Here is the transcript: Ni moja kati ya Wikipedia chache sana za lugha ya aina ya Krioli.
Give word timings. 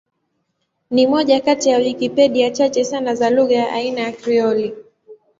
Ni 0.91 1.07
moja 1.07 1.39
kati 1.41 1.69
ya 1.69 1.77
Wikipedia 1.77 2.51
chache 2.51 2.83
sana 2.85 3.15
za 3.15 3.29
lugha 3.29 3.55
ya 3.55 3.71
aina 3.73 4.01
ya 4.01 4.11
Krioli. 4.11 4.73